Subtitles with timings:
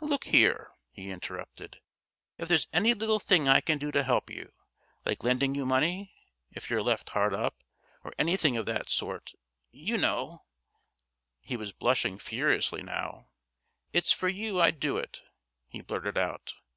[0.00, 1.80] "Look here," he interrupted,
[2.38, 4.52] "if there's any little thing I can do to help you,
[5.04, 6.14] like lending you money
[6.52, 7.64] if you're left hard up,
[8.04, 9.32] or anything of that sort,
[9.72, 10.44] you know"
[11.40, 13.30] (he was blushing furiously now),
[13.92, 15.20] "it's for you I'd do it,"
[15.66, 16.54] he blurted out.